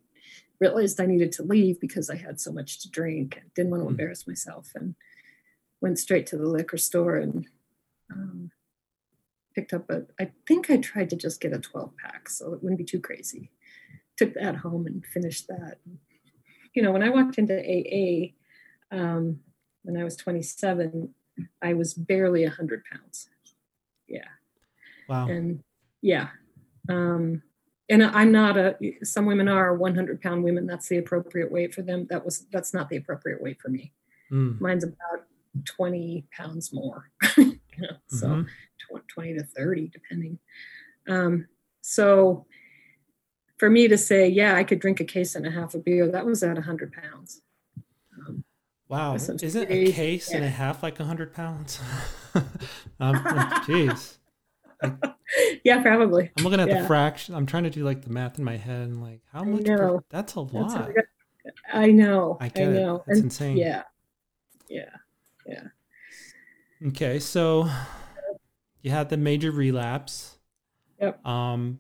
[0.60, 3.82] realized I needed to leave because I had so much to drink and didn't want
[3.82, 3.92] to hmm.
[3.92, 4.96] embarrass myself and
[5.82, 7.48] went straight to the liquor store and
[8.12, 8.52] um,
[9.54, 12.64] picked up a, I think I tried to just get a 12 pack so it
[12.64, 13.52] wouldn't be too crazy.
[14.18, 15.78] Took that home and finished that.
[16.74, 18.34] You know, when I walked into AA
[18.92, 19.40] um,
[19.84, 21.14] when I was 27,
[21.62, 23.30] I was barely 100 pounds.
[24.08, 24.28] Yeah.
[25.08, 25.28] Wow.
[25.28, 25.64] And
[26.02, 26.30] yeah.
[26.90, 27.42] Um,
[27.90, 28.78] and I'm not a.
[29.04, 30.66] Some women are 100 pound women.
[30.66, 32.08] That's the appropriate weight for them.
[32.10, 33.92] That was that's not the appropriate weight for me.
[34.32, 34.60] Mm.
[34.60, 35.26] Mine's about
[35.64, 37.12] 20 pounds more.
[37.38, 38.18] you know, mm-hmm.
[38.18, 38.46] so
[39.08, 40.40] 20 to 30 depending.
[41.08, 41.48] Um,
[41.82, 42.46] so
[43.58, 46.08] for me to say, yeah, I could drink a case and a half of beer,
[46.08, 47.42] that was at 100 pounds.
[48.28, 48.44] Um,
[48.90, 50.38] wow, isn't a case yeah.
[50.38, 51.80] and a half like 100 pounds?
[53.00, 53.16] um,
[53.66, 54.18] jeez.
[55.64, 56.32] yeah, probably.
[56.38, 56.82] I'm looking at yeah.
[56.82, 57.36] the fraction.
[57.36, 59.66] I'm trying to do like the math in my head and like how much?
[59.66, 60.70] Per, that's a lot.
[60.70, 62.38] That's a, I know.
[62.40, 62.96] I, I know.
[62.98, 63.04] It.
[63.08, 63.58] That's and, insane.
[63.58, 63.84] Yeah.
[64.70, 64.90] Yeah.
[65.48, 65.64] Yeah.
[66.88, 67.70] Okay, so
[68.82, 70.38] you had the major relapse.
[71.00, 71.26] Yep.
[71.26, 71.80] Um,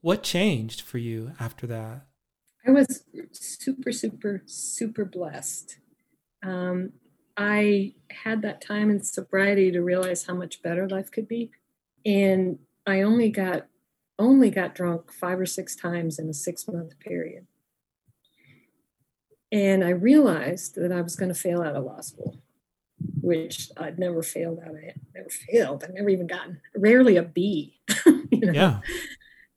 [0.00, 2.06] what changed for you after that?
[2.66, 5.78] I was super, super, super blessed.
[6.42, 6.92] Um,
[7.36, 11.50] I had that time in sobriety to realize how much better life could be
[12.04, 13.66] and I only got
[14.18, 17.46] only got drunk five or six times in a six month period.
[19.50, 22.40] And I realized that I was going to fail out of law school,
[23.20, 25.00] which I'd never failed out of it.
[25.14, 25.82] Never failed.
[25.82, 27.80] I've never even gotten rarely a B.
[28.06, 28.52] you know?
[28.52, 28.80] Yeah.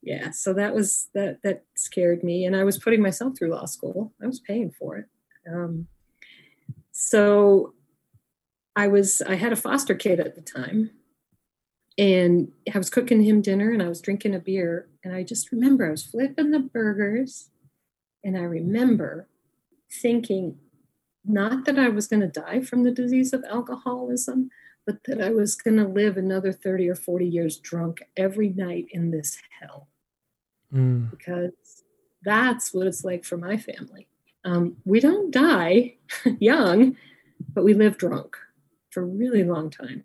[0.01, 0.31] Yeah.
[0.31, 2.45] So that was that that scared me.
[2.45, 4.13] And I was putting myself through law school.
[4.21, 5.05] I was paying for it.
[5.47, 5.87] Um,
[6.91, 7.73] so
[8.75, 10.91] I was I had a foster kid at the time
[11.97, 14.87] and I was cooking him dinner and I was drinking a beer.
[15.03, 17.49] And I just remember I was flipping the burgers.
[18.23, 19.27] And I remember
[19.91, 20.57] thinking,
[21.25, 24.49] not that I was going to die from the disease of alcoholism,
[24.85, 28.87] but that I was going to live another 30 or 40 years drunk every night
[28.91, 29.87] in this hell.
[30.73, 31.11] Mm.
[31.11, 31.51] Because
[32.23, 34.07] that's what it's like for my family.
[34.45, 35.95] Um, we don't die
[36.39, 36.97] young,
[37.53, 38.35] but we live drunk
[38.89, 40.03] for a really long time.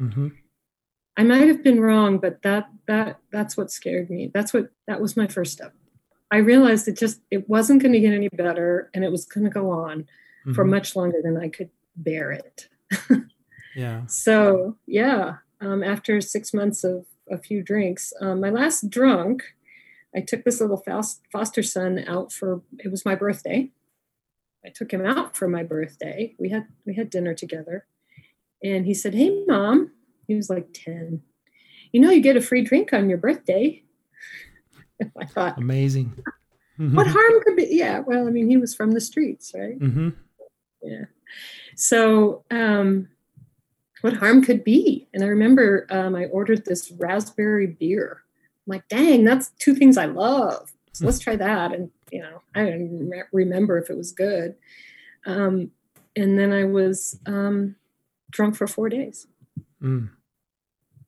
[0.00, 0.28] Mm-hmm.
[1.16, 4.30] I might have been wrong, but that that that's what scared me.
[4.32, 5.74] That's what that was my first step.
[6.30, 9.44] I realized it just it wasn't going to get any better, and it was going
[9.44, 10.52] to go on mm-hmm.
[10.52, 12.68] for much longer than I could bear it.
[13.76, 14.06] yeah.
[14.06, 19.42] So yeah, um, after six months of a few drinks, um, my last drunk,
[20.14, 20.82] I took this little
[21.32, 23.70] foster son out for it was my birthday.
[24.64, 26.34] I took him out for my birthday.
[26.38, 27.86] We had we had dinner together,
[28.62, 29.92] and he said, "Hey, mom."
[30.26, 31.22] He was like 10.
[31.92, 33.82] You know, you get a free drink on your birthday.
[35.20, 36.12] I thought, amazing.
[36.76, 37.68] what harm could be?
[37.70, 39.78] Yeah, well, I mean, he was from the streets, right?
[39.78, 40.10] Mm-hmm.
[40.82, 41.04] Yeah.
[41.74, 43.08] So, um,
[44.02, 45.08] what harm could be?
[45.12, 48.22] And I remember um, I ordered this raspberry beer.
[48.66, 50.72] I'm like, dang, that's two things I love.
[50.92, 51.72] So let's try that.
[51.72, 54.54] And, you know, I don't remember if it was good.
[55.26, 55.70] Um,
[56.14, 57.76] and then I was um,
[58.30, 59.26] drunk for four days.
[59.82, 60.10] Mm.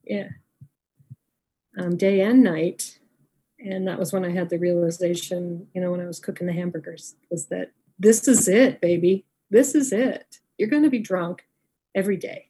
[0.09, 0.29] Yeah.
[1.79, 2.99] Um, day and night.
[3.61, 6.53] And that was when I had the realization, you know, when I was cooking the
[6.53, 9.25] hamburgers, was that this is it, baby.
[9.51, 10.39] This is it.
[10.57, 11.45] You're going to be drunk
[11.95, 12.49] every day.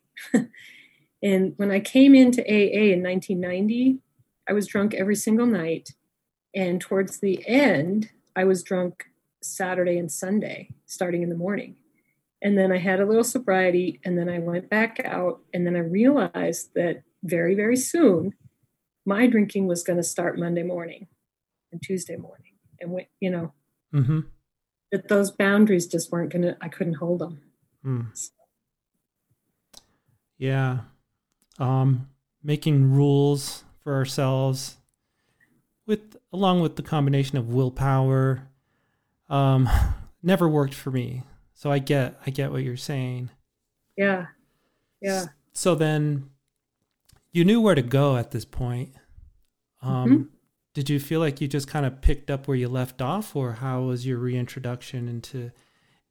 [1.22, 3.98] and when I came into AA in 1990,
[4.48, 5.94] I was drunk every single night.
[6.54, 9.06] And towards the end, I was drunk
[9.42, 11.76] Saturday and Sunday, starting in the morning.
[12.40, 15.74] And then I had a little sobriety, and then I went back out, and then
[15.74, 18.34] I realized that very, very soon,
[19.04, 21.06] my drinking was going to start Monday morning
[21.72, 23.52] and Tuesday morning, and we, you know,
[23.94, 24.20] mm-hmm.
[24.92, 26.56] that those boundaries just weren't going to.
[26.60, 27.40] I couldn't hold them.
[27.84, 28.16] Mm.
[28.16, 28.32] So.
[30.38, 30.78] Yeah,
[31.58, 32.08] um,
[32.42, 34.76] making rules for ourselves
[35.86, 38.48] with along with the combination of willpower
[39.28, 39.68] um,
[40.22, 41.22] never worked for me.
[41.54, 43.30] So I get I get what you're saying.
[43.96, 44.26] Yeah.
[45.00, 45.26] Yeah.
[45.52, 46.30] So then
[47.32, 48.94] you knew where to go at this point.
[49.82, 50.22] Um, mm-hmm.
[50.74, 53.54] Did you feel like you just kind of picked up where you left off, or
[53.54, 55.50] how was your reintroduction into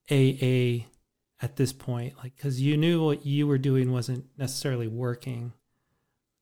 [0.10, 0.88] AA
[1.42, 2.18] at this point?
[2.18, 5.54] Like, because you knew what you were doing wasn't necessarily working,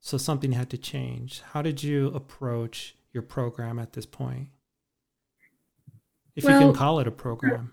[0.00, 1.42] so something had to change.
[1.52, 4.48] How did you approach your program at this point?
[6.36, 7.72] if well, you can call it a program.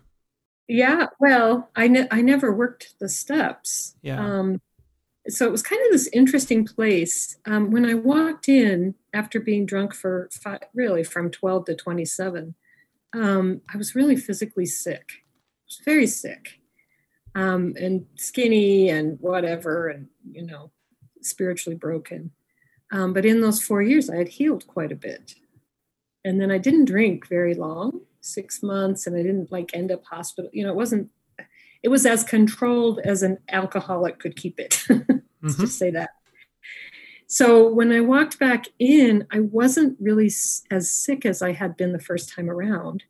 [0.66, 3.94] Yeah, well, I ne- I never worked the steps.
[4.02, 4.24] Yeah.
[4.24, 4.62] Um,
[5.28, 7.38] so it was kind of this interesting place.
[7.46, 12.54] Um, when I walked in after being drunk for five, really from 12 to 27,
[13.14, 15.08] um, I was really physically sick.
[15.84, 16.60] Very sick
[17.34, 20.70] um, and skinny and whatever, and, you know,
[21.20, 22.30] spiritually broken.
[22.92, 25.34] Um, but in those four years, I had healed quite a bit.
[26.24, 30.04] And then I didn't drink very long six months and I didn't like end up
[30.04, 30.50] hospital.
[30.52, 31.10] You know, it wasn't,
[31.84, 34.82] it was as controlled as an alcoholic could keep it.
[34.88, 35.50] Let's mm-hmm.
[35.60, 36.10] just say that.
[37.26, 40.30] So when I walked back in, I wasn't really
[40.70, 43.04] as sick as I had been the first time around.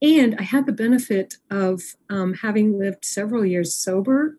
[0.00, 4.38] And I had the benefit of um, having lived several years sober.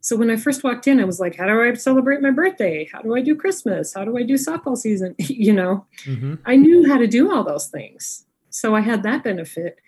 [0.00, 2.88] So when I first walked in, I was like, how do I celebrate my birthday?
[2.90, 3.92] How do I do Christmas?
[3.92, 5.14] How do I do softball season?
[5.18, 6.36] you know, mm-hmm.
[6.46, 8.24] I knew how to do all those things.
[8.48, 9.80] So I had that benefit,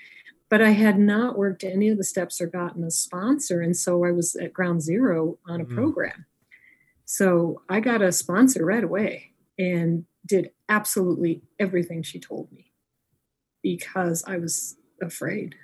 [0.50, 3.60] but I had not worked any of the steps or gotten a sponsor.
[3.60, 5.76] And so I was at ground zero on a mm-hmm.
[5.76, 6.26] program.
[7.04, 12.72] So I got a sponsor right away and did absolutely everything she told me
[13.62, 15.54] because I was afraid.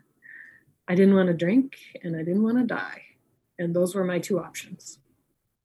[0.88, 3.02] I didn't want to drink and I didn't want to die.
[3.58, 4.98] And those were my two options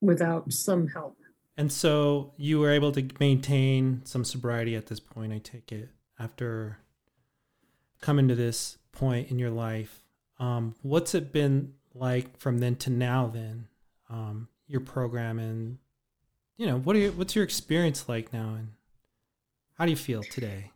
[0.00, 1.16] without some help.
[1.56, 5.88] And so you were able to maintain some sobriety at this point, I take it
[6.18, 6.78] after
[8.00, 10.02] coming to this point in your life.
[10.38, 13.28] Um, what's it been like from then to now?
[13.32, 13.68] Then
[14.10, 15.78] um, your program and
[16.56, 18.68] you know what are you, what's your experience like now, and
[19.78, 20.72] how do you feel today?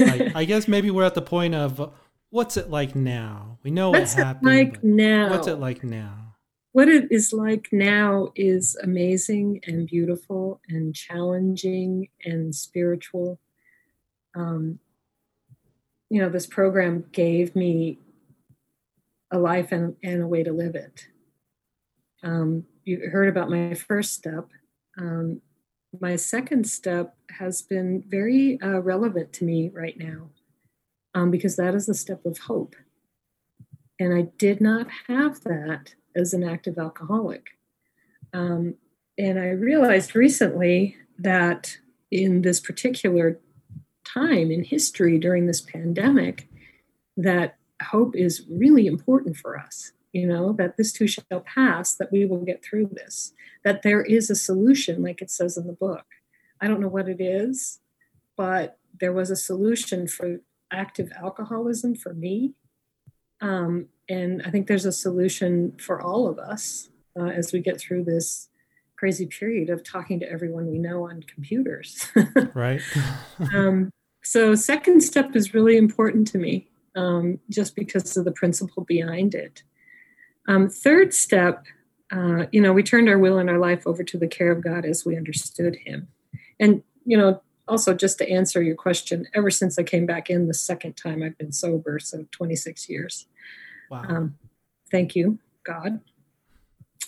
[0.00, 1.92] like, I guess maybe we're at the point of
[2.30, 3.58] what's it like now?
[3.62, 4.56] We know what's what happened.
[4.56, 5.30] like now?
[5.30, 6.34] What's it like now?
[6.72, 13.40] What it is like now is amazing and beautiful and challenging and spiritual
[14.34, 14.78] um,
[16.10, 17.98] you know, this program gave me
[19.30, 21.08] a life and, and a way to live it.
[22.22, 24.48] Um, you heard about my first step.
[24.98, 25.40] Um,
[26.00, 30.30] my second step has been very uh, relevant to me right now
[31.14, 32.76] um, because that is the step of hope.
[33.98, 37.58] And I did not have that as an active alcoholic.
[38.32, 38.74] Um,
[39.18, 41.78] and I realized recently that
[42.10, 43.38] in this particular
[44.16, 46.48] time in history during this pandemic
[47.16, 52.10] that hope is really important for us you know that this too shall pass that
[52.10, 53.32] we will get through this
[53.64, 56.06] that there is a solution like it says in the book.
[56.60, 57.80] I don't know what it is
[58.36, 60.40] but there was a solution for
[60.72, 62.54] active alcoholism for me.
[63.40, 67.78] Um, and i think there's a solution for all of us uh, as we get
[67.78, 68.48] through this
[68.96, 72.10] crazy period of talking to everyone we know on computers.
[72.54, 72.80] Right.
[73.54, 73.90] Um,
[74.26, 76.66] so, second step is really important to me
[76.96, 79.62] um, just because of the principle behind it.
[80.48, 81.64] Um, third step,
[82.10, 84.64] uh, you know, we turned our will and our life over to the care of
[84.64, 86.08] God as we understood Him.
[86.58, 90.48] And, you know, also just to answer your question, ever since I came back in
[90.48, 93.28] the second time, I've been sober, so 26 years.
[93.92, 94.06] Wow.
[94.08, 94.38] Um,
[94.90, 96.00] thank you, God.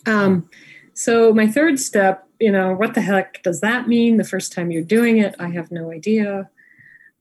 [0.07, 0.49] Um,
[0.95, 4.19] so, my third step, you know, what the heck does that mean?
[4.19, 6.49] The first time you're doing it, I have no idea.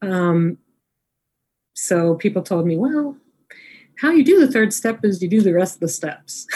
[0.02, 0.58] Um,
[1.74, 3.18] so people told me, well,
[4.00, 6.48] how you do the third step is you do the rest of the steps.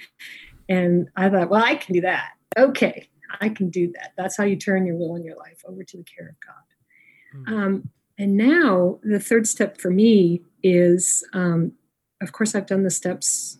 [0.68, 2.30] and I thought, well, I can do that.
[2.58, 3.08] Okay,
[3.40, 4.12] I can do that.
[4.16, 7.52] That's how you turn your will and your life over to the care of God.
[7.52, 7.52] Mm.
[7.52, 11.72] Um, and now the third step for me is, um,
[12.20, 13.58] of course, I've done the steps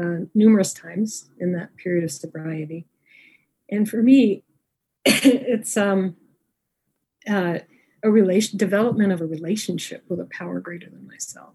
[0.00, 2.86] uh, numerous times in that period of sobriety.
[3.70, 4.44] And for me,
[5.04, 6.16] it's um,
[7.28, 7.58] uh,
[8.02, 11.54] a relation development of a relationship with a power greater than myself.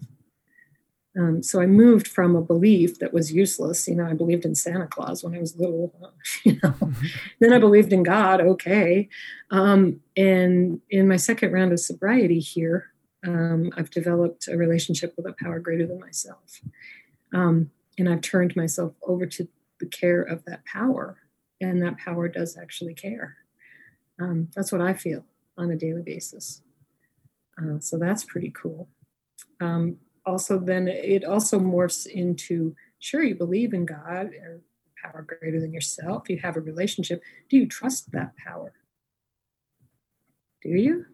[1.17, 3.87] Um, so I moved from a belief that was useless.
[3.87, 5.93] You know, I believed in Santa Claus when I was little.
[6.43, 7.05] You know, mm-hmm.
[7.39, 8.41] then I believed in God.
[8.41, 9.09] Okay,
[9.51, 12.91] um, and in my second round of sobriety here,
[13.25, 16.61] um, I've developed a relationship with a power greater than myself,
[17.33, 19.47] um, and I've turned myself over to
[19.79, 21.17] the care of that power,
[21.61, 23.37] and that power does actually care.
[24.19, 25.25] Um, that's what I feel
[25.57, 26.61] on a daily basis.
[27.57, 28.89] Uh, so that's pretty cool.
[29.61, 34.61] Um, also, then it also morphs into sure, you believe in God or
[35.01, 36.29] power greater than yourself.
[36.29, 37.21] You have a relationship.
[37.49, 38.73] Do you trust that power?
[40.63, 41.05] Do you?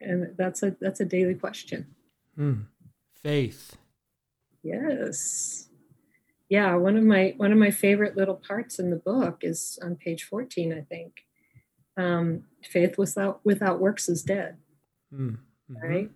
[0.00, 1.94] And that's a that's a daily question.
[2.34, 2.62] Hmm.
[3.22, 3.76] Faith.
[4.64, 5.68] Yes.
[6.48, 9.94] Yeah, one of my one of my favorite little parts in the book is on
[9.96, 11.24] page 14, I think
[11.96, 14.56] um, faith without without works is dead.
[15.12, 15.36] Mm-hmm.
[15.68, 16.10] Right.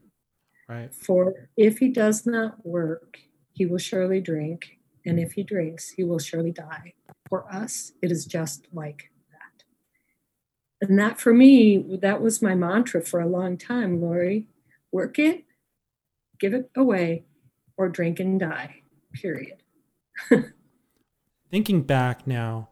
[0.69, 0.95] Right.
[0.95, 3.19] For if he does not work,
[3.53, 6.95] he will surely drink, and if he drinks, he will surely die.
[7.29, 9.65] For us, it is just like that.
[10.81, 14.49] And that for me, that was my mantra for a long time, Lori.
[14.91, 15.45] Work it,
[16.41, 17.25] give it away,
[17.77, 18.83] or drink and die.
[19.13, 19.63] Period.
[21.51, 22.71] Thinking back now,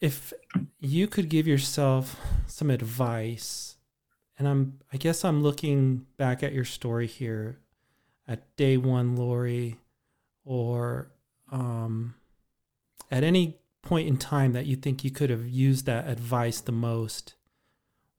[0.00, 0.32] if
[0.80, 3.76] you could give yourself some advice,
[4.38, 7.58] and I'm I guess I'm looking back at your story here
[8.26, 9.78] at day one, Lori,
[10.44, 11.10] or
[11.50, 12.14] um,
[13.10, 16.72] at any point in time that you think you could have used that advice the
[16.72, 17.34] most,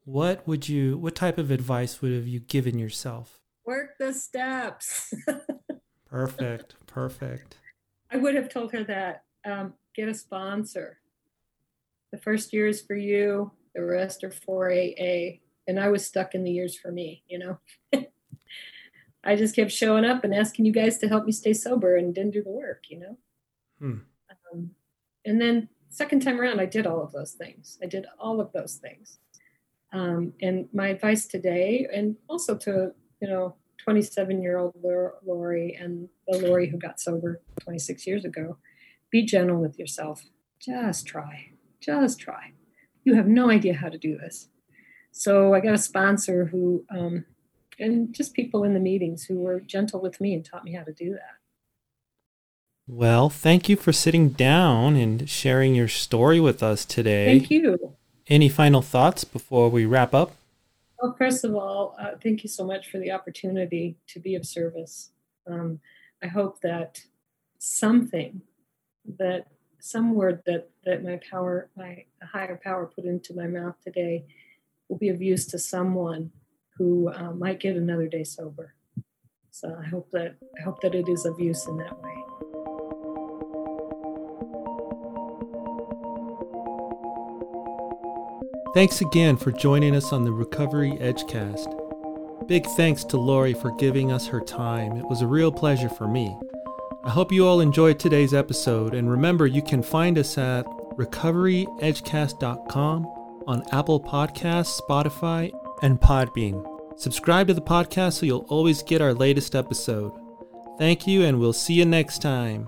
[0.03, 3.39] what would you what type of advice would have you given yourself?
[3.65, 5.13] Work the steps.
[6.09, 6.75] perfect.
[6.87, 7.57] Perfect.
[8.11, 10.97] I would have told her that um, get a sponsor
[12.12, 15.39] the first year is for you, the rest are for AA.
[15.68, 17.60] And I was stuck in the years for me, you know.
[19.24, 22.16] I just kept showing up and asking you guys to help me stay sober and
[22.16, 23.18] didn't do the work, you know.
[23.80, 23.97] Hmm.
[24.53, 24.72] Um,
[25.26, 27.78] and then second time around, I did all of those things.
[27.84, 29.20] I did all of those things.
[29.91, 34.76] Um, and my advice today, and also to you know, 27 year old
[35.26, 38.57] Lori and the Lori who got sober 26 years ago,
[39.12, 40.26] be gentle with yourself.
[40.60, 41.51] Just try.
[41.82, 42.53] Just try.
[43.03, 44.49] You have no idea how to do this.
[45.11, 47.25] So I got a sponsor who, um,
[47.80, 50.84] and just people in the meetings who were gentle with me and taught me how
[50.84, 51.38] to do that.
[52.88, 57.39] Well, thank you for sitting down and sharing your story with us today.
[57.39, 57.95] Thank you.
[58.27, 60.34] Any final thoughts before we wrap up?
[61.01, 64.45] Well, first of all, uh, thank you so much for the opportunity to be of
[64.45, 65.11] service.
[65.47, 65.80] Um,
[66.21, 67.01] I hope that
[67.59, 68.41] something
[69.17, 69.47] that
[69.80, 74.25] some word that that my power, my higher power, put into my mouth today
[74.88, 76.32] will be of use to someone
[76.77, 78.73] who uh, might get another day sober.
[79.51, 82.15] So I hope that I hope that it is of use in that way.
[88.73, 92.47] Thanks again for joining us on the Recovery Edgecast.
[92.47, 94.95] Big thanks to Lori for giving us her time.
[94.95, 96.38] It was a real pleasure for me.
[97.01, 100.65] I hope you all enjoyed today's episode, and remember you can find us at
[100.97, 103.05] recoveryedgecast.com
[103.47, 105.49] on Apple Podcasts, Spotify,
[105.81, 106.61] and Podbean.
[106.99, 110.11] Subscribe to the podcast so you'll always get our latest episode.
[110.77, 112.67] Thank you, and we'll see you next time.